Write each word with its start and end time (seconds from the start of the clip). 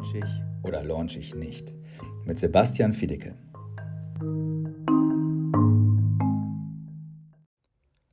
Launch 0.00 0.14
ich 0.14 0.64
oder 0.66 0.82
launch 0.82 1.16
ich 1.18 1.34
nicht? 1.34 1.74
Mit 2.24 2.38
Sebastian 2.38 2.94
Fiedecke. 2.94 3.34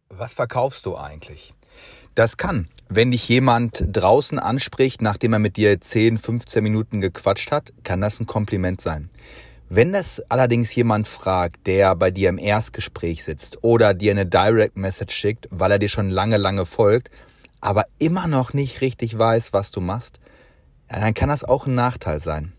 Was 0.09 0.33
verkaufst 0.33 0.85
du 0.85 0.97
eigentlich? 0.97 1.53
Das 2.13 2.35
kann, 2.35 2.67
wenn 2.89 3.11
dich 3.11 3.29
jemand 3.29 3.85
draußen 3.89 4.37
anspricht, 4.37 5.01
nachdem 5.01 5.31
er 5.31 5.39
mit 5.39 5.55
dir 5.55 5.79
10, 5.79 6.17
15 6.17 6.61
Minuten 6.61 6.99
gequatscht 6.99 7.53
hat, 7.53 7.71
kann 7.83 8.01
das 8.01 8.19
ein 8.19 8.25
Kompliment 8.25 8.81
sein. 8.81 9.09
Wenn 9.69 9.93
das 9.93 10.21
allerdings 10.27 10.75
jemand 10.75 11.07
fragt, 11.07 11.67
der 11.67 11.95
bei 11.95 12.11
dir 12.11 12.27
im 12.27 12.37
Erstgespräch 12.37 13.23
sitzt 13.23 13.63
oder 13.63 13.93
dir 13.93 14.11
eine 14.11 14.25
Direct 14.25 14.75
Message 14.75 15.15
schickt, 15.15 15.47
weil 15.51 15.71
er 15.71 15.79
dir 15.79 15.89
schon 15.89 16.09
lange, 16.09 16.35
lange 16.35 16.65
folgt, 16.65 17.11
aber 17.61 17.85
immer 17.97 18.27
noch 18.27 18.53
nicht 18.53 18.81
richtig 18.81 19.17
weiß, 19.17 19.53
was 19.53 19.71
du 19.71 19.79
machst, 19.79 20.19
ja, 20.91 20.99
dann 20.99 21.13
kann 21.13 21.29
das 21.29 21.43
auch 21.43 21.67
ein 21.67 21.75
Nachteil 21.75 22.19
sein. 22.19 22.53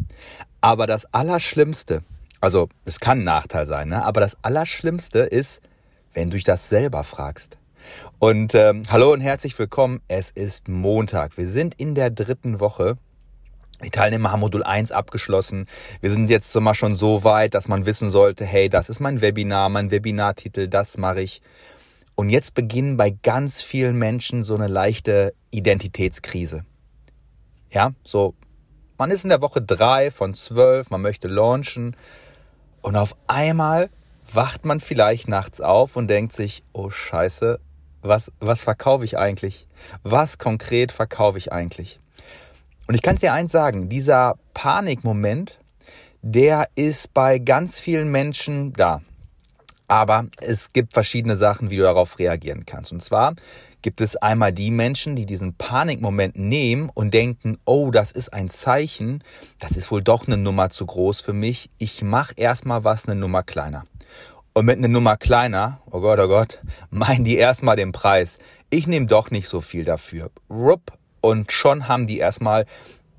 Aber 0.60 0.86
das 0.86 1.12
Allerschlimmste, 1.12 2.02
also 2.40 2.68
es 2.84 3.00
kann 3.00 3.20
ein 3.20 3.24
Nachteil 3.24 3.66
sein, 3.66 3.88
ne? 3.88 4.04
aber 4.04 4.20
das 4.20 4.36
Allerschlimmste 4.42 5.20
ist, 5.20 5.62
wenn 6.14 6.30
du 6.30 6.36
dich 6.36 6.44
das 6.44 6.68
selber 6.68 7.04
fragst. 7.04 7.58
Und 8.18 8.54
ähm, 8.54 8.82
hallo 8.90 9.12
und 9.12 9.20
herzlich 9.20 9.58
willkommen. 9.58 10.00
Es 10.08 10.30
ist 10.30 10.68
Montag. 10.68 11.38
Wir 11.38 11.48
sind 11.48 11.74
in 11.76 11.94
der 11.94 12.10
dritten 12.10 12.60
Woche 12.60 12.98
die 13.84 13.90
Teilnehmer 13.90 14.32
haben 14.32 14.40
Modul 14.40 14.64
1 14.64 14.90
abgeschlossen. 14.90 15.66
Wir 16.00 16.10
sind 16.10 16.30
jetzt 16.30 16.52
mal 16.56 16.74
schon 16.74 16.96
so 16.96 17.22
weit, 17.22 17.54
dass 17.54 17.68
man 17.68 17.86
wissen 17.86 18.10
sollte, 18.10 18.44
hey, 18.44 18.68
das 18.68 18.90
ist 18.90 18.98
mein 18.98 19.20
Webinar, 19.20 19.68
mein 19.68 19.92
Webinartitel, 19.92 20.66
das 20.66 20.98
mache 20.98 21.22
ich. 21.22 21.42
Und 22.16 22.28
jetzt 22.28 22.54
beginnen 22.54 22.96
bei 22.96 23.10
ganz 23.10 23.62
vielen 23.62 23.96
Menschen 23.96 24.42
so 24.42 24.56
eine 24.56 24.66
leichte 24.66 25.32
Identitätskrise. 25.52 26.64
Ja, 27.70 27.92
so, 28.02 28.34
man 28.96 29.10
ist 29.10 29.24
in 29.24 29.30
der 29.30 29.42
Woche 29.42 29.60
drei 29.60 30.10
von 30.10 30.34
zwölf, 30.34 30.90
man 30.90 31.02
möchte 31.02 31.28
launchen 31.28 31.96
und 32.82 32.96
auf 32.96 33.14
einmal 33.26 33.90
wacht 34.32 34.64
man 34.64 34.80
vielleicht 34.80 35.28
nachts 35.28 35.60
auf 35.60 35.96
und 35.96 36.08
denkt 36.08 36.32
sich, 36.32 36.62
oh 36.72 36.90
Scheiße, 36.90 37.60
was, 38.02 38.32
was 38.40 38.62
verkaufe 38.62 39.04
ich 39.04 39.18
eigentlich? 39.18 39.66
Was 40.02 40.38
konkret 40.38 40.92
verkaufe 40.92 41.38
ich 41.38 41.52
eigentlich? 41.52 41.98
Und 42.86 42.94
ich 42.94 43.02
kann 43.02 43.16
es 43.16 43.20
dir 43.20 43.32
eins 43.32 43.52
sagen, 43.52 43.88
dieser 43.88 44.38
Panikmoment, 44.54 45.60
der 46.22 46.68
ist 46.74 47.12
bei 47.12 47.38
ganz 47.38 47.78
vielen 47.78 48.10
Menschen 48.10 48.72
da. 48.72 49.02
Aber 49.88 50.26
es 50.40 50.72
gibt 50.72 50.94
verschiedene 50.94 51.36
Sachen, 51.36 51.70
wie 51.70 51.76
du 51.76 51.82
darauf 51.82 52.18
reagieren 52.18 52.66
kannst. 52.66 52.92
Und 52.92 53.02
zwar 53.02 53.34
gibt 53.82 54.00
es 54.00 54.16
einmal 54.16 54.52
die 54.52 54.70
Menschen, 54.70 55.16
die 55.16 55.26
diesen 55.26 55.54
Panikmoment 55.54 56.36
nehmen 56.36 56.90
und 56.92 57.14
denken, 57.14 57.58
oh, 57.64 57.90
das 57.90 58.12
ist 58.12 58.32
ein 58.32 58.48
Zeichen, 58.48 59.22
das 59.58 59.76
ist 59.76 59.90
wohl 59.90 60.02
doch 60.02 60.26
eine 60.26 60.36
Nummer 60.36 60.70
zu 60.70 60.86
groß 60.86 61.20
für 61.20 61.32
mich. 61.32 61.70
Ich 61.78 62.02
mache 62.02 62.34
erstmal 62.36 62.84
was 62.84 63.06
eine 63.06 63.18
Nummer 63.18 63.42
kleiner. 63.42 63.84
Und 64.54 64.66
mit 64.66 64.78
einer 64.78 64.88
Nummer 64.88 65.16
kleiner, 65.16 65.80
oh 65.90 66.00
Gott, 66.00 66.18
oh 66.18 66.28
Gott, 66.28 66.60
meinen 66.90 67.24
die 67.24 67.36
erstmal 67.36 67.76
den 67.76 67.92
Preis. 67.92 68.38
Ich 68.70 68.86
nehme 68.86 69.06
doch 69.06 69.30
nicht 69.30 69.48
so 69.48 69.60
viel 69.60 69.84
dafür. 69.84 70.30
Rupp, 70.50 70.92
und 71.20 71.52
schon 71.52 71.88
haben 71.88 72.06
die 72.06 72.18
erstmal 72.18 72.66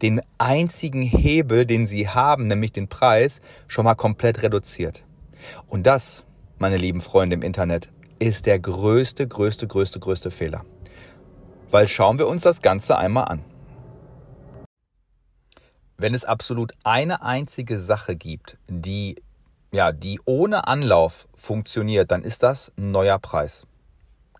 den 0.02 0.22
einzigen 0.38 1.02
Hebel, 1.02 1.66
den 1.66 1.88
sie 1.88 2.08
haben, 2.08 2.48
nämlich 2.48 2.72
den 2.72 2.88
Preis, 2.88 3.42
schon 3.68 3.86
mal 3.86 3.96
komplett 3.96 4.42
reduziert. 4.42 5.04
Und 5.68 5.84
das, 5.86 6.26
meine 6.58 6.78
lieben 6.78 7.02
Freunde 7.02 7.36
im 7.36 7.42
Internet, 7.42 7.90
ist 8.20 8.46
der 8.46 8.60
größte, 8.60 9.28
größte, 9.28 9.68
größte, 9.68 10.00
größte 10.00 10.32
Fehler. 10.32 10.66
Weil 11.72 11.88
schauen 11.88 12.20
wir 12.20 12.28
uns 12.28 12.42
das 12.42 12.62
Ganze 12.62 12.98
einmal 12.98 13.26
an. 13.26 13.44
Wenn 15.98 16.14
es 16.14 16.24
absolut 16.24 16.72
eine 16.84 17.22
einzige 17.24 17.78
Sache 17.78 18.16
gibt, 18.16 18.58
die 18.68 19.16
ja, 19.72 19.92
die 19.92 20.20
ohne 20.26 20.68
Anlauf 20.68 21.28
funktioniert, 21.36 22.12
dann 22.12 22.24
ist 22.24 22.44
das 22.44 22.72
ein 22.78 22.92
neuer 22.92 23.20
Preis. 23.20 23.68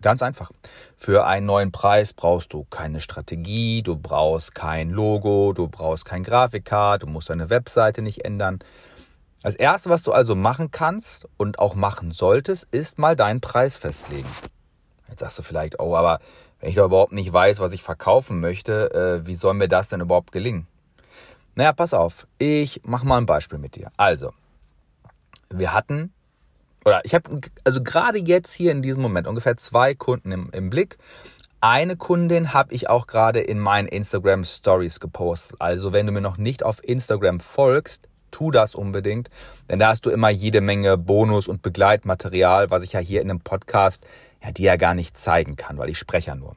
Ganz 0.02 0.22
einfach. 0.22 0.50
Für 0.96 1.26
einen 1.26 1.46
neuen 1.46 1.72
Preis 1.72 2.14
brauchst 2.14 2.52
du 2.54 2.64
keine 2.64 3.00
Strategie, 3.00 3.82
du 3.82 3.96
brauchst 3.96 4.54
kein 4.54 4.90
Logo, 4.90 5.52
du 5.52 5.68
brauchst 5.68 6.06
kein 6.06 6.22
Grafikkart, 6.22 7.02
du 7.02 7.06
musst 7.06 7.28
deine 7.28 7.50
Webseite 7.50 8.00
nicht 8.00 8.24
ändern. 8.24 8.60
Das 9.42 9.54
erste, 9.54 9.88
was 9.88 10.02
du 10.02 10.12
also 10.12 10.34
machen 10.34 10.70
kannst 10.70 11.28
und 11.36 11.58
auch 11.58 11.74
machen 11.74 12.10
solltest, 12.10 12.68
ist 12.72 12.98
mal 12.98 13.16
deinen 13.16 13.40
Preis 13.40 13.76
festlegen. 13.76 14.28
Jetzt 15.08 15.20
sagst 15.20 15.38
du 15.38 15.42
vielleicht, 15.42 15.80
oh, 15.80 15.96
aber 15.96 16.20
wenn 16.60 16.68
ich 16.68 16.76
doch 16.76 16.84
überhaupt 16.84 17.12
nicht 17.12 17.32
weiß, 17.32 17.58
was 17.58 17.72
ich 17.72 17.82
verkaufen 17.82 18.40
möchte, 18.40 18.92
äh, 19.22 19.26
wie 19.26 19.34
soll 19.34 19.54
mir 19.54 19.68
das 19.68 19.88
denn 19.88 20.00
überhaupt 20.00 20.30
gelingen? 20.30 20.66
Naja, 21.54 21.72
pass 21.72 21.94
auf, 21.94 22.26
ich 22.38 22.82
mach 22.84 23.02
mal 23.02 23.18
ein 23.18 23.26
Beispiel 23.26 23.58
mit 23.58 23.76
dir. 23.76 23.90
Also, 23.96 24.32
wir 25.48 25.72
hatten 25.72 26.12
oder 26.84 27.04
ich 27.04 27.14
habe 27.14 27.40
also 27.64 27.82
gerade 27.82 28.18
jetzt 28.18 28.52
hier 28.52 28.72
in 28.72 28.82
diesem 28.82 29.02
Moment 29.02 29.26
ungefähr 29.26 29.56
zwei 29.56 29.94
Kunden 29.94 30.32
im, 30.32 30.50
im 30.52 30.70
Blick. 30.70 30.98
Eine 31.60 31.96
Kundin 31.96 32.54
habe 32.54 32.72
ich 32.72 32.88
auch 32.88 33.06
gerade 33.06 33.40
in 33.40 33.58
meinen 33.58 33.86
Instagram 33.86 34.44
Stories 34.44 34.98
gepostet. 34.98 35.60
Also 35.60 35.92
wenn 35.92 36.06
du 36.06 36.12
mir 36.12 36.22
noch 36.22 36.38
nicht 36.38 36.62
auf 36.62 36.82
Instagram 36.82 37.38
folgst, 37.38 38.08
tu 38.30 38.50
das 38.50 38.74
unbedingt, 38.74 39.30
denn 39.68 39.78
da 39.78 39.88
hast 39.88 40.06
du 40.06 40.10
immer 40.10 40.30
jede 40.30 40.60
Menge 40.60 40.96
Bonus 40.96 41.48
und 41.48 41.62
Begleitmaterial, 41.62 42.70
was 42.70 42.82
ich 42.82 42.92
ja 42.92 43.00
hier 43.00 43.20
in 43.22 43.30
einem 43.30 43.40
Podcast 43.40 44.06
ja 44.42 44.50
dir 44.52 44.66
ja 44.66 44.76
gar 44.76 44.94
nicht 44.94 45.16
zeigen 45.16 45.56
kann, 45.56 45.78
weil 45.78 45.90
ich 45.90 45.98
spreche 45.98 46.28
ja 46.28 46.34
nur. 46.34 46.56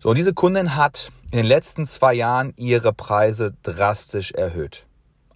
So, 0.00 0.14
diese 0.14 0.34
Kundin 0.34 0.74
hat 0.76 1.12
in 1.30 1.38
den 1.38 1.46
letzten 1.46 1.86
zwei 1.86 2.14
Jahren 2.14 2.52
ihre 2.56 2.92
Preise 2.92 3.54
drastisch 3.62 4.32
erhöht. 4.32 4.86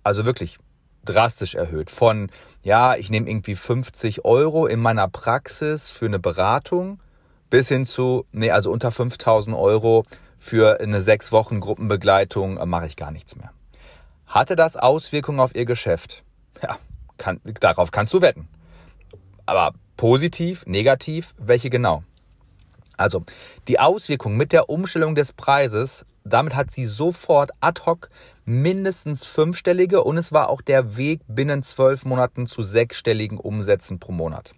Also 0.03 0.25
wirklich 0.25 0.59
drastisch 1.05 1.55
erhöht. 1.55 1.89
Von, 1.89 2.31
ja, 2.63 2.97
ich 2.97 3.11
nehme 3.11 3.31
irgendwie 3.31 3.55
50 3.55 4.25
Euro 4.25 4.67
in 4.67 4.81
meiner 4.81 5.09
Praxis 5.09 5.91
für 5.91 6.07
eine 6.07 6.19
Beratung 6.19 7.01
bis 7.49 7.69
hin 7.69 7.87
zu, 7.87 8.27
nee, 8.33 8.51
also 8.51 8.71
unter 8.71 8.91
5000 8.91 9.57
Euro 9.57 10.05
für 10.39 10.81
eine 10.81 11.01
sechs 11.01 11.33
Wochen 11.33 11.61
Gruppenbegleitung 11.61 12.59
äh, 12.59 12.67
mache 12.67 12.87
ich 12.87 12.97
gar 12.97 13.11
nichts 13.11 13.37
mehr. 13.37 13.53
Hatte 14.27 14.57
das 14.57 14.77
Auswirkungen 14.77 15.41
auf 15.41 15.55
ihr 15.55 15.65
Geschäft? 15.65 16.25
Ja, 16.63 16.79
kann, 17.19 17.41
darauf 17.61 17.91
kannst 17.91 18.13
du 18.13 18.21
wetten. 18.21 18.49
Aber 19.47 19.73
positiv, 19.97 20.67
negativ, 20.67 21.35
welche 21.39 21.71
genau? 21.71 22.03
Also 22.97 23.25
die 23.69 23.79
Auswirkung 23.79 24.37
mit 24.37 24.53
der 24.53 24.69
Umstellung 24.69 25.15
des 25.15 25.33
Preises, 25.33 26.07
damit 26.25 26.57
hat 26.57 26.71
sie 26.71 26.87
sofort 26.87 27.51
ad 27.61 27.83
hoc 27.85 28.09
mindestens 28.45 29.27
fünfstellige 29.27 30.03
und 30.03 30.17
es 30.17 30.33
war 30.33 30.49
auch 30.49 30.63
der 30.63 30.97
Weg 30.97 31.21
binnen 31.29 31.63
zwölf 31.63 32.05
Monaten 32.05 32.47
zu 32.47 32.63
sechsstelligen 32.63 33.39
Umsätzen 33.39 34.01
pro 34.01 34.13
Monat. 34.13 34.55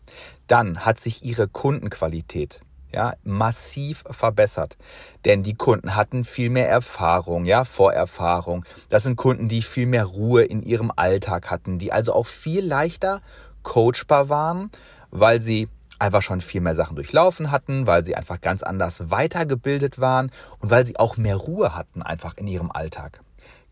Dann 0.46 0.84
hat 0.84 1.00
sich 1.00 1.24
ihre 1.24 1.48
Kundenqualität 1.48 2.62
ja, 2.92 3.14
massiv 3.24 4.04
verbessert. 4.10 4.76
Denn 5.24 5.42
die 5.42 5.54
Kunden 5.54 5.94
hatten 5.94 6.24
viel 6.24 6.50
mehr 6.50 6.68
Erfahrung, 6.68 7.44
ja, 7.44 7.64
Vorerfahrung. 7.64 8.64
Das 8.88 9.02
sind 9.02 9.16
Kunden, 9.16 9.48
die 9.48 9.62
viel 9.62 9.86
mehr 9.86 10.04
Ruhe 10.04 10.42
in 10.42 10.62
ihrem 10.62 10.92
Alltag 10.94 11.50
hatten, 11.50 11.78
die 11.78 11.92
also 11.92 12.12
auch 12.12 12.26
viel 12.26 12.64
leichter 12.64 13.22
coachbar 13.62 14.28
waren, 14.28 14.70
weil 15.10 15.40
sie 15.40 15.68
einfach 15.98 16.22
schon 16.22 16.40
viel 16.40 16.60
mehr 16.60 16.74
Sachen 16.74 16.94
durchlaufen 16.94 17.50
hatten, 17.50 17.86
weil 17.86 18.04
sie 18.04 18.14
einfach 18.14 18.40
ganz 18.40 18.62
anders 18.62 19.10
weitergebildet 19.10 19.98
waren 19.98 20.30
und 20.60 20.70
weil 20.70 20.86
sie 20.86 20.98
auch 20.98 21.16
mehr 21.16 21.36
Ruhe 21.36 21.74
hatten 21.74 22.02
einfach 22.02 22.36
in 22.36 22.46
ihrem 22.46 22.70
Alltag. 22.70 23.20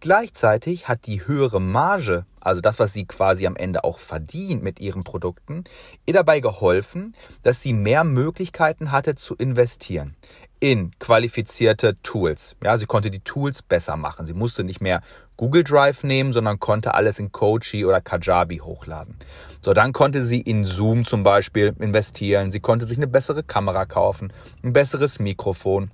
Gleichzeitig 0.01 0.89
hat 0.89 1.07
die 1.07 1.27
höhere 1.27 1.61
Marge, 1.61 2.27
also 2.41 2.61
das, 2.61 2.79
was 2.79 2.93
sie 2.93 3.07
quasi 3.07 3.47
am 3.47 3.57
Ende 3.57 3.83
auch 3.83 3.99
verdient 3.99 4.63
mit 4.63 4.79
ihren 4.79 5.05
Produkten, 5.05 5.65
ihr 6.05 6.15
dabei 6.15 6.41
geholfen, 6.41 7.15
dass 7.43 7.63
sie 7.63 7.73
mehr 7.73 8.05
Möglichkeiten 8.05 8.93
hatte 8.93 9.15
zu 9.15 9.35
investieren 9.35 10.15
in 10.61 10.93
qualifizierte 10.99 11.95
Tools. 12.03 12.57
Ja, 12.63 12.79
sie 12.79 12.87
konnte 12.87 13.11
die 13.11 13.21
Tools 13.21 13.63
besser 13.63 13.97
machen. 13.97 14.27
Sie 14.27 14.35
musste 14.35 14.65
nicht 14.65 14.81
mehr 14.81 15.03
Google 15.37 15.65
Drive 15.65 16.03
nehmen, 16.03 16.33
sondern 16.33 16.59
konnte 16.59 16.95
alles 16.95 17.19
in 17.19 17.31
Kochi 17.31 17.85
oder 17.85 18.01
Kajabi 18.01 18.59
hochladen. 18.59 19.17
So, 19.61 19.75
dann 19.75 19.93
konnte 19.93 20.25
sie 20.25 20.41
in 20.41 20.65
Zoom 20.65 21.05
zum 21.05 21.23
Beispiel 21.23 21.75
investieren. 21.79 22.51
Sie 22.51 22.61
konnte 22.61 22.87
sich 22.87 22.97
eine 22.97 23.07
bessere 23.07 23.43
Kamera 23.43 23.85
kaufen, 23.85 24.33
ein 24.63 24.73
besseres 24.73 25.19
Mikrofon. 25.19 25.91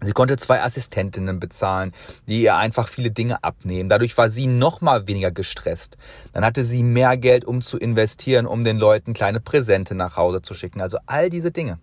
Sie 0.00 0.12
konnte 0.12 0.36
zwei 0.36 0.62
Assistentinnen 0.62 1.40
bezahlen, 1.40 1.92
die 2.28 2.42
ihr 2.42 2.56
einfach 2.56 2.88
viele 2.88 3.10
Dinge 3.10 3.42
abnehmen. 3.42 3.88
Dadurch 3.88 4.16
war 4.16 4.30
sie 4.30 4.46
noch 4.46 4.80
mal 4.80 5.08
weniger 5.08 5.32
gestresst. 5.32 5.96
Dann 6.32 6.44
hatte 6.44 6.64
sie 6.64 6.84
mehr 6.84 7.16
Geld, 7.16 7.44
um 7.44 7.62
zu 7.62 7.78
investieren, 7.78 8.46
um 8.46 8.62
den 8.62 8.78
Leuten 8.78 9.12
kleine 9.12 9.40
Präsente 9.40 9.96
nach 9.96 10.16
Hause 10.16 10.40
zu 10.40 10.54
schicken. 10.54 10.80
Also 10.80 10.98
all 11.06 11.30
diese 11.30 11.50
Dinge. 11.50 11.80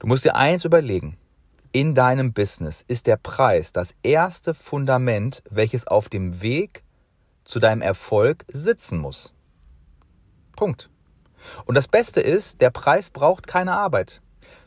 Du 0.00 0.08
musst 0.08 0.24
dir 0.24 0.34
eins 0.34 0.64
überlegen. 0.64 1.16
In 1.70 1.94
deinem 1.94 2.32
Business 2.32 2.84
ist 2.88 3.06
der 3.06 3.16
Preis 3.16 3.72
das 3.72 3.94
erste 4.02 4.54
Fundament, 4.54 5.42
welches 5.50 5.86
auf 5.86 6.08
dem 6.08 6.42
Weg 6.42 6.82
zu 7.44 7.60
deinem 7.60 7.82
Erfolg 7.82 8.44
sitzen 8.48 8.98
muss. 8.98 9.32
Punkt. 10.56 10.90
Und 11.66 11.76
das 11.76 11.86
Beste 11.86 12.20
ist, 12.20 12.60
der 12.60 12.70
Preis 12.70 13.10
braucht 13.10 13.46
keine 13.46 13.76
Arbeit. 13.76 14.20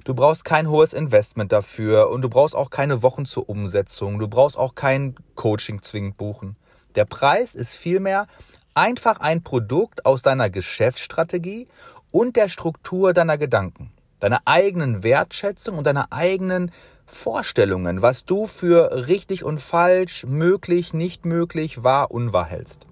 Du 0.10 0.16
brauchst 0.16 0.44
kein 0.44 0.72
hohes 0.72 0.94
Investment 0.94 1.52
dafür 1.52 2.10
und 2.10 2.24
du 2.24 2.30
brauchst 2.30 2.56
auch 2.56 2.72
keine 2.72 3.04
Wochen 3.04 3.28
zur 3.28 3.48
Umsetzung. 3.48 4.18
Du 4.18 4.28
brauchst 4.28 4.58
auch 4.58 4.74
kein 4.74 5.14
Coaching 5.36 5.84
zwingend 5.84 6.18
buchen. 6.18 6.56
Der 6.96 7.06
Preis 7.06 7.54
ist 7.54 7.76
vielmehr 7.76 8.26
einfach 8.74 9.20
ein 9.20 9.44
Produkt 9.44 10.08
aus 10.08 10.24
deiner 10.24 10.50
Geschäftsstrategie 10.50 11.68
und 12.10 12.38
der 12.38 12.50
Struktur 12.50 13.14
deiner 13.14 13.38
Gedanken, 13.38 13.92
deiner 14.20 14.42
eigenen 14.46 15.04
Wertschätzung 15.04 15.78
und 15.78 15.86
deiner 15.86 16.12
eigenen 16.12 16.72
Vorstellungen, 17.06 18.02
was 18.02 18.26
du 18.26 18.48
für 18.48 19.06
richtig 19.08 19.44
und 19.44 19.62
falsch, 19.62 20.26
möglich, 20.26 20.92
nicht 20.92 21.26
möglich, 21.26 21.84
wahr, 21.84 22.10
unwahr 22.10 22.46
hältst. 22.46 22.88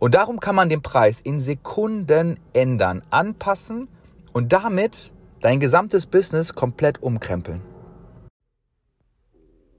Und 0.00 0.16
darum 0.16 0.40
kann 0.40 0.56
man 0.56 0.68
den 0.68 0.82
Preis 0.82 1.20
in 1.20 1.38
Sekunden 1.38 2.40
ändern, 2.52 3.04
anpassen 3.10 3.86
und 4.32 4.52
damit 4.52 5.12
dein 5.42 5.60
gesamtes 5.60 6.06
Business 6.06 6.54
komplett 6.54 7.02
umkrempeln. 7.02 7.60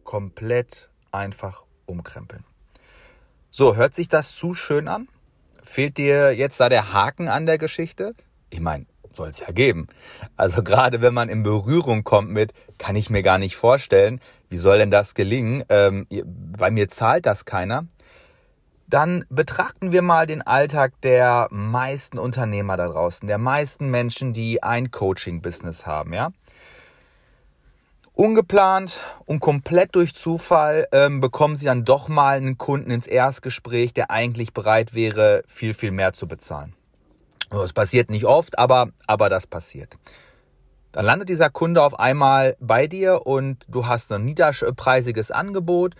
Komplett 0.04 0.89
einfach 1.12 1.65
umkrempeln. 1.86 2.44
So, 3.50 3.75
hört 3.75 3.95
sich 3.95 4.10
das 4.10 4.36
zu 4.36 4.54
schön 4.54 4.88
an? 4.88 5.07
Fehlt 5.63 5.98
dir 5.98 6.36
jetzt 6.36 6.60
da 6.60 6.69
der 6.69 6.94
Haken 6.94 7.30
an 7.30 7.45
der 7.45 7.57
Geschichte? 7.57 8.13
Ich 8.50 8.60
meine, 8.60 8.86
soll 9.12 9.30
es 9.30 9.39
ja 9.39 9.51
geben. 9.51 9.88
Also 10.36 10.63
gerade 10.63 11.01
wenn 11.01 11.13
man 11.13 11.30
in 11.30 11.44
Berührung 11.44 12.04
kommt 12.04 12.30
mit, 12.30 12.54
kann 12.77 12.95
ich 12.95 13.10
mir 13.10 13.24
gar 13.24 13.38
nicht 13.38 13.56
vorstellen, 13.56 14.19
wie 14.50 14.57
soll 14.57 14.77
denn 14.77 14.92
das 14.92 15.15
gelingen? 15.15 15.63
Ähm, 15.69 16.07
bei 16.25 16.71
mir 16.71 16.89
zahlt 16.89 17.25
das 17.25 17.45
keiner. 17.45 17.88
Dann 18.88 19.25
betrachten 19.30 19.91
wir 19.91 20.01
mal 20.01 20.27
den 20.27 20.41
Alltag 20.41 20.94
der 21.01 21.47
meisten 21.51 22.19
Unternehmer 22.19 22.77
da 22.77 22.88
draußen, 22.88 23.27
der 23.27 23.38
meisten 23.38 23.89
Menschen, 23.89 24.33
die 24.33 24.62
ein 24.62 24.91
Coaching-Business 24.91 25.85
haben, 25.85 26.13
ja. 26.13 26.31
Ungeplant 28.15 29.00
und 29.25 29.39
komplett 29.39 29.95
durch 29.95 30.13
Zufall 30.13 30.88
ähm, 30.91 31.19
bekommen 31.19 31.56
sie 31.56 31.65
dann 31.65 31.83
doch 31.83 32.09
mal 32.09 32.38
einen 32.38 32.59
Kunden 32.59 32.91
ins 32.91 33.07
Erstgespräch, 33.07 33.91
der 33.91 34.12
eigentlich 34.12 34.53
bereit 34.53 34.94
wäre, 34.94 35.41
viel, 35.47 35.74
viel 35.74 35.89
mehr 35.89 36.13
zu 36.13 36.27
bezahlen. 36.27 36.75
Das 37.50 37.74
passiert 37.74 38.12
nicht 38.12 38.25
oft, 38.25 38.59
aber, 38.59 38.89
aber 39.07 39.29
das 39.29 39.47
passiert. 39.47 39.97
Dann 40.91 41.06
landet 41.06 41.29
dieser 41.29 41.50
Kunde 41.50 41.81
auf 41.81 42.00
einmal 42.00 42.56
bei 42.59 42.86
dir 42.86 43.25
und 43.25 43.65
du 43.68 43.88
hast 43.88 44.12
ein 44.12 44.25
niederpreisiges 44.25 45.31
Angebot 45.31 45.95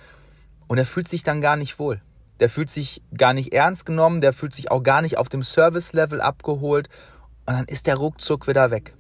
und 0.68 0.78
er 0.78 0.86
fühlt 0.86 1.08
sich 1.08 1.24
dann 1.24 1.42
gar 1.42 1.56
nicht 1.56 1.80
wohl. 1.80 2.00
Der 2.40 2.50
fühlt 2.50 2.70
sich 2.70 3.02
gar 3.16 3.34
nicht 3.34 3.54
ernst 3.54 3.86
genommen, 3.86 4.22
der 4.22 4.34
fühlt 4.34 4.56
sich 4.56 4.72
auch 4.72 4.84
gar 4.84 5.02
nicht 5.02 5.18
auf 5.18 5.30
dem 5.30 5.44
Service-Level 5.44 6.22
abgeholt 6.22 6.90
und 7.46 7.54
dann 7.54 7.66
ist 7.66 7.88
der 7.88 7.96
ruckzuck 7.96 8.48
wieder 8.48 8.72
weg. 8.72 8.96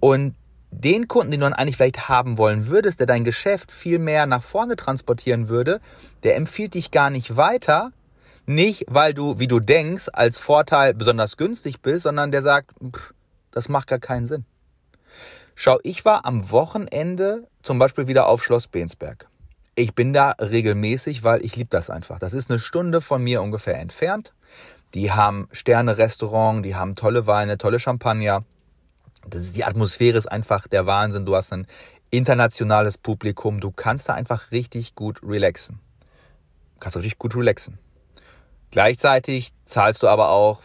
Und 0.00 0.34
den 0.70 1.06
Kunden, 1.06 1.30
den 1.30 1.40
du 1.40 1.46
dann 1.46 1.52
eigentlich 1.52 1.76
vielleicht 1.76 2.08
haben 2.08 2.38
wollen 2.38 2.66
würdest, 2.66 2.98
der 2.98 3.06
dein 3.06 3.24
Geschäft 3.24 3.70
viel 3.70 3.98
mehr 3.98 4.26
nach 4.26 4.42
vorne 4.42 4.74
transportieren 4.74 5.48
würde, 5.48 5.80
der 6.22 6.36
empfiehlt 6.36 6.74
dich 6.74 6.90
gar 6.90 7.10
nicht 7.10 7.36
weiter, 7.36 7.92
nicht 8.46 8.86
weil 8.88 9.14
du, 9.14 9.38
wie 9.38 9.46
du 9.46 9.60
denkst, 9.60 10.08
als 10.12 10.38
Vorteil 10.38 10.94
besonders 10.94 11.36
günstig 11.36 11.82
bist, 11.82 12.04
sondern 12.04 12.32
der 12.32 12.42
sagt, 12.42 12.70
pff, 12.82 13.12
das 13.50 13.68
macht 13.68 13.88
gar 13.88 13.98
keinen 13.98 14.26
Sinn. 14.26 14.44
Schau, 15.54 15.78
ich 15.82 16.04
war 16.04 16.24
am 16.24 16.50
Wochenende 16.50 17.46
zum 17.62 17.78
Beispiel 17.78 18.08
wieder 18.08 18.26
auf 18.26 18.42
Schloss 18.42 18.66
Bensberg. 18.66 19.28
Ich 19.74 19.94
bin 19.94 20.12
da 20.12 20.32
regelmäßig, 20.38 21.24
weil 21.24 21.44
ich 21.44 21.56
liebe 21.56 21.70
das 21.70 21.88
einfach. 21.88 22.18
Das 22.18 22.34
ist 22.34 22.50
eine 22.50 22.58
Stunde 22.58 23.00
von 23.00 23.22
mir 23.22 23.40
ungefähr 23.40 23.78
entfernt. 23.78 24.34
Die 24.92 25.12
haben 25.12 25.48
Sterne-Restaurant, 25.52 26.64
die 26.64 26.76
haben 26.76 26.94
tolle 26.94 27.26
Weine, 27.26 27.56
tolle 27.56 27.80
Champagner. 27.80 28.44
Das 29.26 29.42
ist, 29.42 29.56
die 29.56 29.64
Atmosphäre 29.64 30.18
ist 30.18 30.30
einfach 30.30 30.68
der 30.68 30.84
Wahnsinn. 30.86 31.24
Du 31.24 31.34
hast 31.34 31.52
ein 31.52 31.66
internationales 32.10 32.98
Publikum. 32.98 33.60
Du 33.60 33.70
kannst 33.70 34.10
da 34.10 34.14
einfach 34.14 34.50
richtig 34.50 34.94
gut 34.94 35.22
relaxen. 35.22 35.80
Du 36.74 36.80
kannst 36.80 36.98
richtig 36.98 37.18
gut 37.18 37.34
relaxen. 37.34 37.78
Gleichzeitig 38.70 39.52
zahlst 39.64 40.02
du 40.02 40.08
aber 40.08 40.28
auch 40.30 40.60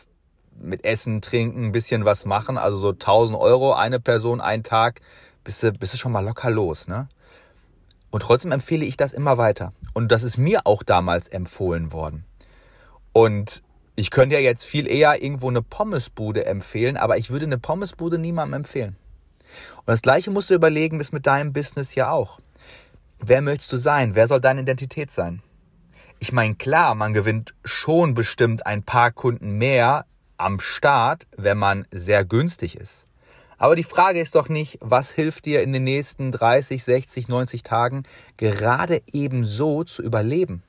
mit 0.60 0.84
Essen, 0.84 1.22
Trinken, 1.22 1.66
ein 1.66 1.72
bisschen 1.72 2.04
was 2.04 2.26
machen. 2.26 2.58
Also 2.58 2.78
so 2.78 2.90
1000 2.90 3.40
Euro 3.40 3.74
eine 3.74 4.02
Person, 4.02 4.42
ein 4.42 4.64
Tag, 4.64 5.00
bist 5.46 5.64
du, 5.64 5.72
bist 5.72 5.94
du 5.94 5.98
schon 5.98 6.12
mal 6.12 6.26
locker 6.26 6.50
los. 6.50 6.90
Ne? 6.90 7.08
Und 8.10 8.22
trotzdem 8.22 8.52
empfehle 8.52 8.86
ich 8.86 8.98
das 8.98 9.14
immer 9.14 9.38
weiter. 9.38 9.74
Und 9.94 10.12
das 10.12 10.24
ist 10.24 10.38
mir 10.38 10.66
auch 10.66 10.84
damals 10.84 11.28
empfohlen 11.28 11.92
worden. 11.92 12.26
Und 13.14 13.64
ich 13.96 14.12
könnte 14.12 14.36
ja 14.36 14.42
jetzt 14.42 14.64
viel 14.64 14.88
eher 14.88 15.22
irgendwo 15.22 15.50
eine 15.50 15.62
Pommesbude 15.62 16.46
empfehlen, 16.46 16.98
aber 16.98 17.18
ich 17.18 17.32
würde 17.32 17.46
eine 17.46 17.58
Pommesbude 17.58 18.20
niemandem 18.20 18.60
empfehlen. 18.60 18.96
Und 19.78 19.88
das 19.88 20.02
gleiche 20.02 20.30
musst 20.30 20.50
du 20.50 20.54
überlegen, 20.54 21.00
ist 21.00 21.14
mit 21.14 21.26
deinem 21.26 21.52
Business 21.52 21.96
ja 21.96 22.12
auch. 22.12 22.40
Wer 23.20 23.42
möchtest 23.42 23.74
du 23.74 23.78
sein? 23.78 24.14
Wer 24.14 24.28
soll 24.28 24.40
deine 24.40 24.62
Identität 24.62 25.10
sein? 25.10 25.42
Ich 26.20 26.32
meine, 26.32 26.56
klar, 26.56 26.94
man 26.94 27.14
gewinnt 27.14 27.56
schon 27.64 28.14
bestimmt 28.14 28.66
ein 28.66 28.84
paar 28.84 29.12
Kunden 29.12 29.58
mehr 29.58 30.06
am 30.38 30.60
Start, 30.60 31.26
wenn 31.36 31.58
man 31.58 31.88
sehr 31.92 32.24
günstig 32.24 32.78
ist. 32.78 33.07
Aber 33.58 33.76
die 33.76 33.84
Frage 33.84 34.22
ist 34.22 34.36
doch 34.36 34.50
nicht, 34.50 34.78
was 34.82 35.12
hilft 35.12 35.46
dir 35.46 35.64
in 35.64 35.74
den 35.74 35.84
nächsten 35.84 36.32
30, 36.32 36.84
60, 36.84 37.28
90 37.28 37.64
Tagen 37.64 38.04
gerade 38.38 39.02
eben 39.12 39.46
so 39.46 39.84
zu 39.84 40.04
überleben? 40.04 40.62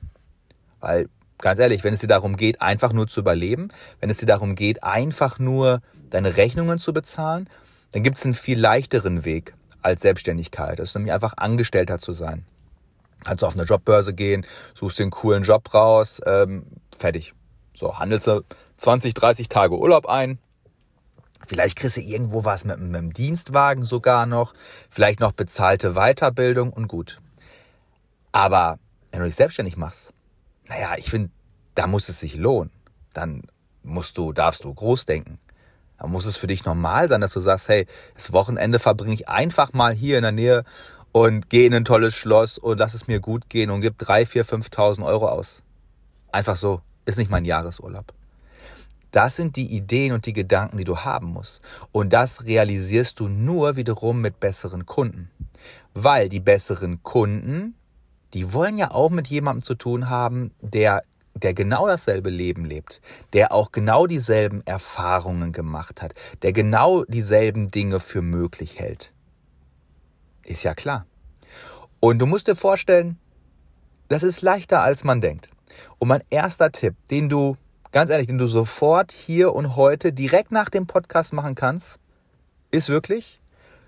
Weil 0.79 1.07
ganz 1.37 1.59
ehrlich, 1.59 1.83
wenn 1.83 1.93
es 1.93 1.99
dir 1.99 2.07
darum 2.07 2.35
geht, 2.35 2.61
einfach 2.61 2.93
nur 2.93 3.07
zu 3.07 3.19
überleben, 3.19 3.69
wenn 3.99 4.09
es 4.09 4.17
dir 4.17 4.25
darum 4.25 4.55
geht, 4.55 4.83
einfach 4.83 5.39
nur 5.39 5.81
deine 6.09 6.37
Rechnungen 6.37 6.79
zu 6.79 6.93
bezahlen, 6.93 7.49
dann 7.91 8.03
gibt 8.03 8.17
es 8.17 8.25
einen 8.25 8.33
viel 8.33 8.59
leichteren 8.59 9.25
Weg 9.25 9.53
als 9.81 10.01
Selbstständigkeit. 10.01 10.79
Das 10.79 10.89
ist 10.89 10.95
nämlich 10.95 11.13
einfach 11.13 11.33
Angestellter 11.37 11.99
zu 11.99 12.11
sein. 12.11 12.45
Kannst 13.23 13.43
du 13.43 13.47
auf 13.47 13.53
eine 13.53 13.63
Jobbörse 13.63 14.13
gehen, 14.13 14.45
suchst 14.73 15.01
einen 15.01 15.11
coolen 15.11 15.43
Job 15.43 15.73
raus, 15.73 16.21
ähm, 16.25 16.65
fertig. 16.95 17.33
So, 17.75 17.99
handelst 17.99 18.27
du 18.27 18.43
20, 18.77 19.13
30 19.13 19.49
Tage 19.49 19.77
Urlaub 19.77 20.07
ein. 20.07 20.39
Vielleicht 21.47 21.75
kriegst 21.77 21.97
du 21.97 22.01
irgendwo 22.01 22.45
was 22.45 22.65
mit, 22.65 22.79
mit 22.79 22.95
einem 22.95 23.13
Dienstwagen 23.13 23.83
sogar 23.83 24.25
noch. 24.25 24.53
Vielleicht 24.89 25.19
noch 25.19 25.31
bezahlte 25.31 25.93
Weiterbildung 25.93 26.71
und 26.71 26.87
gut. 26.87 27.19
Aber 28.31 28.77
wenn 29.11 29.19
du 29.19 29.25
dich 29.25 29.35
selbstständig 29.35 29.77
machst, 29.77 30.13
naja, 30.67 30.95
ich 30.97 31.09
finde, 31.09 31.31
da 31.75 31.87
muss 31.87 32.09
es 32.09 32.19
sich 32.19 32.35
lohnen. 32.35 32.71
Dann 33.13 33.43
musst 33.83 34.17
du, 34.17 34.33
darfst 34.33 34.63
du 34.63 34.73
groß 34.73 35.05
denken. 35.05 35.39
Dann 35.97 36.11
muss 36.11 36.25
es 36.25 36.37
für 36.37 36.47
dich 36.47 36.65
normal 36.65 37.09
sein, 37.09 37.21
dass 37.21 37.33
du 37.33 37.39
sagst, 37.39 37.67
hey, 37.67 37.87
das 38.15 38.31
Wochenende 38.31 38.79
verbringe 38.79 39.13
ich 39.13 39.27
einfach 39.27 39.73
mal 39.73 39.93
hier 39.93 40.17
in 40.17 40.23
der 40.23 40.31
Nähe 40.31 40.63
und 41.11 41.49
gehe 41.49 41.65
in 41.65 41.73
ein 41.73 41.85
tolles 41.85 42.13
Schloss 42.15 42.57
und 42.57 42.77
lass 42.77 42.93
es 42.93 43.07
mir 43.07 43.19
gut 43.19 43.49
gehen 43.49 43.71
und 43.71 43.81
gib 43.81 43.97
drei, 43.97 44.25
vier, 44.25 44.45
5.000 44.45 45.05
Euro 45.05 45.27
aus. 45.27 45.63
Einfach 46.31 46.55
so. 46.55 46.81
Ist 47.05 47.17
nicht 47.17 47.31
mein 47.31 47.45
Jahresurlaub. 47.45 48.13
Das 49.11 49.35
sind 49.35 49.55
die 49.55 49.73
Ideen 49.75 50.11
und 50.11 50.25
die 50.25 50.33
Gedanken, 50.33 50.77
die 50.77 50.83
du 50.83 50.97
haben 50.97 51.27
musst. 51.27 51.61
Und 51.91 52.13
das 52.13 52.45
realisierst 52.45 53.19
du 53.19 53.27
nur 53.27 53.75
wiederum 53.75 54.21
mit 54.21 54.39
besseren 54.39 54.85
Kunden. 54.85 55.29
Weil 55.93 56.29
die 56.29 56.39
besseren 56.39 57.01
Kunden 57.03 57.75
die 58.33 58.53
wollen 58.53 58.77
ja 58.77 58.91
auch 58.91 59.09
mit 59.09 59.27
jemandem 59.27 59.63
zu 59.63 59.75
tun 59.75 60.09
haben, 60.09 60.51
der 60.61 61.03
der 61.35 61.53
genau 61.53 61.87
dasselbe 61.87 62.29
Leben 62.29 62.65
lebt, 62.65 62.99
der 63.31 63.53
auch 63.53 63.71
genau 63.71 64.07
dieselben 64.07 64.65
Erfahrungen 64.65 65.53
gemacht 65.53 66.01
hat, 66.01 66.13
der 66.41 66.51
genau 66.51 67.05
dieselben 67.05 67.69
Dinge 67.69 68.01
für 68.01 68.21
möglich 68.21 68.77
hält. 68.77 69.13
Ist 70.43 70.63
ja 70.63 70.73
klar. 70.73 71.05
Und 72.01 72.19
du 72.19 72.25
musst 72.25 72.47
dir 72.47 72.55
vorstellen, 72.55 73.17
das 74.09 74.23
ist 74.23 74.41
leichter 74.41 74.81
als 74.81 75.05
man 75.05 75.21
denkt. 75.21 75.49
Und 75.97 76.09
mein 76.09 76.23
erster 76.29 76.73
Tipp, 76.73 76.95
den 77.09 77.29
du, 77.29 77.55
ganz 77.91 78.09
ehrlich, 78.09 78.27
den 78.27 78.37
du 78.37 78.47
sofort 78.47 79.11
hier 79.11 79.53
und 79.53 79.75
heute 79.75 80.13
direkt 80.13 80.51
nach 80.51 80.69
dem 80.69 80.87
Podcast 80.87 81.33
machen 81.33 81.55
kannst, 81.55 81.99
ist 82.71 82.89
wirklich, 82.89 83.41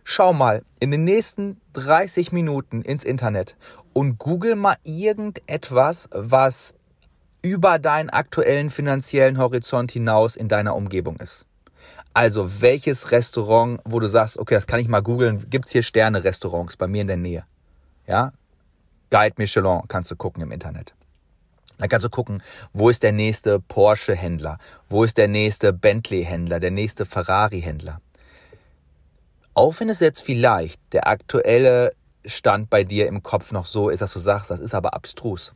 schau 0.04 0.34
mal 0.34 0.64
in 0.80 0.92
den 0.92 1.04
nächsten 1.04 1.60
30 1.74 2.32
Minuten 2.32 2.82
ins 2.82 3.04
Internet 3.04 3.56
und 3.94 4.18
google 4.18 4.56
mal 4.56 4.78
irgendetwas, 4.84 6.10
was 6.12 6.74
über 7.42 7.80
deinen 7.80 8.10
aktuellen 8.10 8.70
finanziellen 8.70 9.38
Horizont 9.38 9.92
hinaus 9.92 10.36
in 10.36 10.48
deiner 10.48 10.76
Umgebung 10.76 11.18
ist. 11.18 11.46
Also 12.14 12.62
welches 12.62 13.12
Restaurant, 13.12 13.80
wo 13.86 14.00
du 14.00 14.08
sagst, 14.08 14.38
okay, 14.38 14.56
das 14.56 14.68
kann 14.68 14.80
ich 14.80 14.88
mal 14.88 15.02
googeln, 15.02 15.50
gibt 15.50 15.68
es 15.68 15.72
hier 15.72 15.84
Sterne-Restaurants 15.84 16.76
bei 16.78 16.88
mir 16.88 17.02
in 17.02 17.08
der 17.08 17.18
Nähe? 17.18 17.46
Ja? 18.06 18.34
Guide 19.10 19.36
Michelin 19.38 19.82
kannst 19.88 20.12
du 20.12 20.16
gucken 20.16 20.44
im 20.44 20.52
Internet. 20.52 20.94
Da 21.82 21.88
kannst 21.88 22.06
du 22.06 22.12
gucken, 22.12 22.44
wo 22.74 22.90
ist 22.90 23.02
der 23.02 23.12
nächste 23.12 23.60
Porsche-Händler, 23.60 24.60
wo 24.88 25.04
ist 25.04 25.18
der 25.18 25.28
nächste 25.28 25.74
Bentley-Händler, 25.74 26.60
der 26.60 26.70
nächste 26.70 27.08
Ferrari-Händler. 27.08 28.02
Auch 29.56 29.80
wenn 29.80 29.90
es 29.90 30.00
jetzt 30.00 30.22
vielleicht 30.22 30.80
der 30.94 31.08
aktuelle 31.08 31.94
Stand 32.24 32.70
bei 32.70 32.84
dir 32.84 33.08
im 33.08 33.24
Kopf 33.24 33.52
noch 33.52 33.66
so 33.66 33.90
ist, 33.90 34.04
dass 34.04 34.14
du 34.14 34.20
sagst, 34.20 34.52
das 34.52 34.60
ist 34.60 34.76
aber 34.76 34.94
abstrus. 34.94 35.54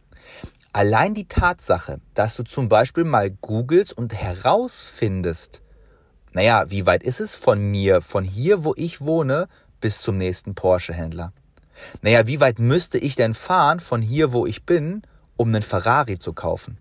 Allein 0.74 1.14
die 1.14 1.28
Tatsache, 1.28 2.02
dass 2.16 2.36
du 2.36 2.42
zum 2.42 2.70
Beispiel 2.70 3.04
mal 3.04 3.30
googelst 3.30 3.96
und 3.96 4.16
herausfindest, 4.16 5.62
naja, 6.34 6.66
wie 6.72 6.88
weit 6.88 7.04
ist 7.04 7.20
es 7.20 7.36
von 7.36 7.70
mir, 7.70 8.02
von 8.02 8.24
hier, 8.24 8.64
wo 8.64 8.74
ich 8.76 9.00
wohne, 9.00 9.48
bis 9.80 10.02
zum 10.02 10.18
nächsten 10.18 10.56
Porsche-Händler? 10.56 11.34
Naja, 12.02 12.26
wie 12.26 12.40
weit 12.40 12.58
müsste 12.58 12.98
ich 12.98 13.16
denn 13.16 13.36
fahren 13.36 13.80
von 13.80 14.02
hier, 14.02 14.34
wo 14.34 14.48
ich 14.48 14.64
bin, 14.66 15.04
um 15.38 15.50
einen 15.50 15.62
Ferrari 15.62 16.18
zu 16.18 16.34
kaufen? 16.34 16.78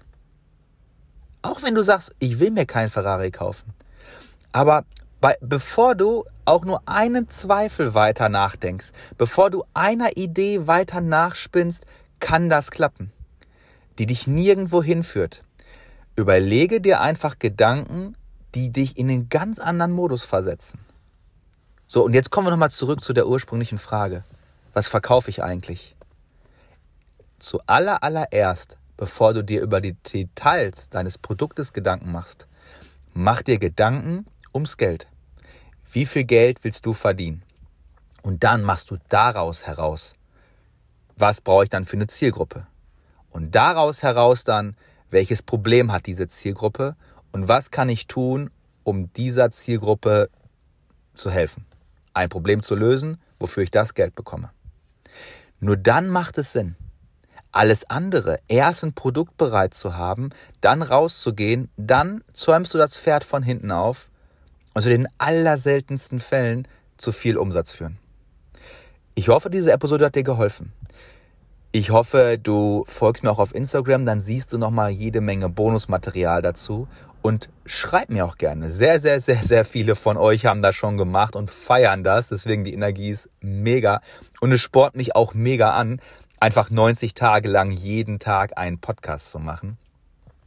Auch 1.43 1.63
wenn 1.63 1.75
du 1.75 1.83
sagst, 1.83 2.15
ich 2.19 2.41
will 2.41 2.51
mir 2.51 2.67
keinen 2.67 2.89
Ferrari 2.89 3.31
kaufen. 3.31 3.75
Aber 4.53 4.85
bei, 5.21 5.37
bevor 5.41 5.95
du 5.95 6.25
auch 6.45 6.65
nur 6.65 6.83
einen 6.87 7.29
Zweifel 7.29 7.95
weiter 7.95 8.29
nachdenkst, 8.29 8.93
bevor 9.19 9.51
du 9.51 9.65
einer 9.75 10.17
Idee 10.17 10.67
weiter 10.67 11.01
nachspinnst, 11.01 11.87
kann 12.21 12.49
das 12.49 12.71
klappen, 12.71 13.13
die 13.99 14.07
dich 14.07 14.27
nirgendwo 14.27 14.83
hinführt. 14.83 15.45
Überlege 16.17 16.81
dir 16.81 17.01
einfach 17.01 17.39
Gedanken, 17.39 18.17
die 18.55 18.71
dich 18.71 18.97
in 18.97 19.11
einen 19.11 19.29
ganz 19.29 19.59
anderen 19.59 19.93
Modus 19.93 20.25
versetzen. 20.25 20.79
So, 21.87 22.05
und 22.05 22.15
jetzt 22.15 22.31
kommen 22.31 22.47
wir 22.47 22.51
nochmal 22.51 22.71
zurück 22.71 23.03
zu 23.03 23.13
der 23.13 23.27
ursprünglichen 23.27 23.79
Frage. 23.79 24.25
Was 24.73 24.89
verkaufe 24.89 25.31
ich 25.31 25.43
eigentlich? 25.43 25.97
Zu 27.45 27.61
aller, 27.67 28.03
allererst, 28.03 28.79
bevor 28.97 29.35
du 29.35 29.45
dir 29.45 29.61
über 29.61 29.83
die 29.83 29.93
Details 29.93 30.89
deines 30.89 31.19
Produktes 31.19 31.75
Gedanken 31.75 32.11
machst, 32.11 32.49
mach 33.13 33.43
dir 33.43 33.59
Gedanken 33.59 34.25
ums 34.55 34.79
Geld. 34.79 35.09
Wie 35.93 36.07
viel 36.07 36.25
Geld 36.25 36.65
willst 36.65 36.87
du 36.87 36.95
verdienen? 36.95 37.43
Und 38.23 38.45
dann 38.45 38.63
machst 38.63 38.91
du 38.91 38.97
daraus 39.11 39.67
heraus, 39.67 40.15
was 41.17 41.43
brauche 41.43 41.65
ich 41.65 41.69
dann 41.69 41.85
für 41.85 41.99
eine 41.99 42.07
Zielgruppe? 42.07 42.67
Und 43.29 43.55
daraus 43.55 44.03
heraus 44.03 44.45
dann, 44.45 44.75
welches 45.11 45.43
Problem 45.43 45.93
hat 45.93 46.07
diese 46.07 46.27
Zielgruppe 46.27 46.97
und 47.33 47.47
was 47.47 47.71
kann 47.71 47.91
ich 47.91 48.07
tun, 48.07 48.49
um 48.85 49.13
dieser 49.13 49.51
Zielgruppe 49.51 50.31
zu 51.13 51.31
helfen? 51.31 51.67
Ein 52.15 52.31
Problem 52.31 52.63
zu 52.63 52.75
lösen, 52.75 53.19
wofür 53.39 53.65
ich 53.65 53.71
das 53.71 53.93
Geld 53.93 54.15
bekomme. 54.15 54.51
Nur 55.61 55.77
dann 55.77 56.09
macht 56.09 56.39
es 56.39 56.55
Sinn. 56.55 56.77
Alles 57.55 57.89
andere, 57.89 58.41
erst 58.49 58.83
ein 58.83 58.95
Produkt 58.95 59.37
bereit 59.37 59.75
zu 59.75 59.97
haben, 59.97 60.31
dann 60.61 60.83
rauszugehen, 60.83 61.71
dann 61.77 62.25
zäumst 62.33 62.75
du 62.75 62.79
das 62.79 62.99
Pferd 62.99 63.23
von 63.23 63.45
hinten 63.45 63.71
auf 63.71 64.11
und 64.75 64.83
zu 64.83 64.89
den 64.89 65.07
allerseltensten 65.19 66.19
Fällen 66.19 66.67
zu 66.97 67.13
viel 67.13 67.37
Umsatz 67.37 67.71
führen. 67.71 67.97
Ich 69.15 69.29
hoffe, 69.29 69.51
diese 69.51 69.71
Episode 69.71 70.07
hat 70.07 70.17
dir 70.17 70.25
geholfen. 70.25 70.73
Ich 71.71 71.91
hoffe, 71.91 72.41
du 72.43 72.85
folgst 72.89 73.23
mir 73.23 73.31
auch 73.31 73.39
auf 73.39 73.55
Instagram, 73.55 74.05
dann 74.05 74.21
siehst 74.21 74.53
du 74.53 74.59
nochmal 74.59 74.91
jede 74.91 75.21
Menge 75.21 75.49
Bonusmaterial 75.49 76.43
dazu 76.43 76.89
und 77.23 77.51
schreib 77.67 78.11
mir 78.11 78.27
auch 78.27 78.37
gerne. 78.37 78.71
Sehr, 78.71 78.99
sehr, 78.99 79.21
sehr, 79.21 79.43
sehr 79.45 79.65
viele 79.65 79.95
von 79.95 80.17
euch 80.17 80.45
haben 80.45 80.61
das 80.61 80.75
schon 80.75 80.97
gemacht 80.97 81.37
und 81.37 81.53
feiern 81.53 82.03
das. 82.03 82.31
Deswegen 82.31 82.65
die 82.65 82.75
Energie 82.75 83.11
ist 83.11 83.31
mega 83.41 84.01
und 84.41 84.51
es 84.51 84.61
sport 84.61 84.97
mich 84.97 85.15
auch 85.15 85.35
mega 85.35 85.71
an, 85.71 86.01
einfach 86.41 86.71
90 86.71 87.15
Tage 87.15 87.49
lang 87.49 87.71
jeden 87.71 88.19
Tag 88.19 88.57
einen 88.59 88.81
Podcast 88.81 89.31
zu 89.31 89.39
machen. 89.39 89.79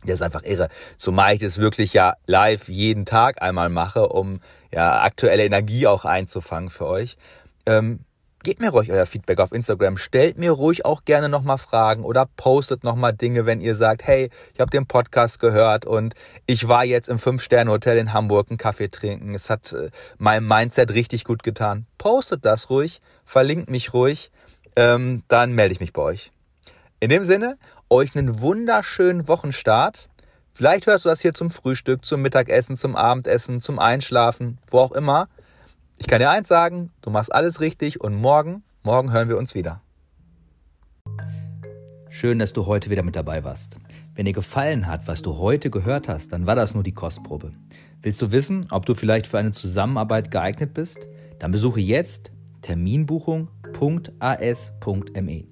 Das 0.03 0.15
ist 0.15 0.21
einfach 0.21 0.43
irre. 0.43 0.69
Zumal 0.97 1.33
ich 1.33 1.41
das 1.41 1.57
wirklich 1.57 1.93
ja 1.93 2.15
live 2.27 2.69
jeden 2.69 3.05
Tag 3.05 3.41
einmal 3.41 3.69
mache, 3.69 4.07
um 4.09 4.39
ja 4.71 5.01
aktuelle 5.01 5.43
Energie 5.43 5.87
auch 5.87 6.05
einzufangen 6.05 6.69
für 6.69 6.85
euch. 6.85 7.17
Ähm, 7.65 7.99
Gebt 8.43 8.61
mir 8.61 8.69
ruhig 8.69 8.91
euer 8.91 9.05
Feedback 9.05 9.39
auf 9.39 9.51
Instagram. 9.51 9.97
Stellt 9.97 10.37
mir 10.37 10.51
ruhig 10.51 10.85
auch 10.85 11.03
gerne 11.03 11.27
nochmal 11.27 11.57
Fragen 11.57 12.05
oder 12.05 12.27
postet 12.37 12.83
nochmal 12.83 13.11
Dinge, 13.11 13.45
wenn 13.45 13.59
ihr 13.59 13.75
sagt, 13.75 14.05
hey, 14.05 14.29
ich 14.53 14.61
habe 14.61 14.69
den 14.69 14.85
Podcast 14.85 15.39
gehört 15.39 15.85
und 15.85 16.13
ich 16.45 16.67
war 16.69 16.85
jetzt 16.85 17.09
im 17.09 17.19
Fünf-Sterne-Hotel 17.19 17.97
in 17.97 18.13
Hamburg 18.13 18.49
einen 18.49 18.57
Kaffee 18.57 18.87
trinken. 18.89 19.35
Es 19.35 19.49
hat 19.49 19.73
äh, 19.73 19.89
meinem 20.17 20.47
Mindset 20.47 20.93
richtig 20.93 21.25
gut 21.25 21.43
getan. 21.43 21.87
Postet 21.97 22.45
das 22.45 22.69
ruhig, 22.69 23.01
verlinkt 23.25 23.69
mich 23.69 23.93
ruhig, 23.93 24.31
ähm, 24.77 25.23
dann 25.27 25.53
melde 25.53 25.73
ich 25.73 25.79
mich 25.79 25.91
bei 25.91 26.03
euch. 26.03 26.31
In 26.99 27.09
dem 27.09 27.23
Sinne, 27.23 27.57
euch 27.89 28.15
einen 28.15 28.41
wunderschönen 28.41 29.27
Wochenstart. 29.27 30.07
Vielleicht 30.53 30.85
hörst 30.85 31.03
du 31.03 31.09
das 31.09 31.19
hier 31.19 31.33
zum 31.33 31.49
Frühstück, 31.49 32.05
zum 32.05 32.21
Mittagessen, 32.21 32.75
zum 32.75 32.95
Abendessen, 32.95 33.59
zum 33.59 33.79
Einschlafen, 33.79 34.59
wo 34.69 34.79
auch 34.79 34.91
immer. 34.91 35.29
Ich 35.97 36.05
kann 36.05 36.19
dir 36.19 36.29
eins 36.29 36.47
sagen, 36.47 36.91
du 37.01 37.09
machst 37.09 37.33
alles 37.33 37.59
richtig 37.59 38.01
und 38.01 38.13
morgen, 38.13 38.63
morgen 38.83 39.11
hören 39.11 39.29
wir 39.29 39.37
uns 39.37 39.55
wieder. 39.55 39.81
Schön, 42.09 42.37
dass 42.37 42.53
du 42.53 42.67
heute 42.67 42.91
wieder 42.91 43.03
mit 43.03 43.15
dabei 43.15 43.43
warst. 43.43 43.77
Wenn 44.13 44.25
dir 44.25 44.33
gefallen 44.33 44.85
hat, 44.87 45.07
was 45.07 45.23
du 45.23 45.37
heute 45.37 45.71
gehört 45.71 46.07
hast, 46.07 46.33
dann 46.33 46.45
war 46.45 46.55
das 46.55 46.75
nur 46.75 46.83
die 46.83 46.93
Kostprobe. 46.93 47.51
Willst 48.03 48.21
du 48.21 48.31
wissen, 48.31 48.67
ob 48.69 48.85
du 48.85 48.93
vielleicht 48.93 49.25
für 49.25 49.39
eine 49.39 49.51
Zusammenarbeit 49.51 50.29
geeignet 50.29 50.75
bist? 50.75 51.07
Dann 51.39 51.51
besuche 51.51 51.79
jetzt 51.79 52.31
terminbuchung.as.me. 53.77 55.45